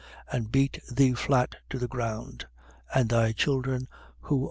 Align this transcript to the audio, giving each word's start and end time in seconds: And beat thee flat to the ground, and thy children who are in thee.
And 0.31 0.51
beat 0.51 0.79
thee 0.91 1.13
flat 1.13 1.53
to 1.69 1.77
the 1.77 1.87
ground, 1.87 2.47
and 2.91 3.07
thy 3.07 3.33
children 3.33 3.87
who 4.21 4.33
are 4.33 4.37
in 4.37 4.39
thee. 4.39 4.39